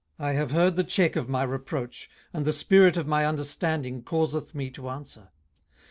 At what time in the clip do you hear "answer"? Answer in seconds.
4.89-5.29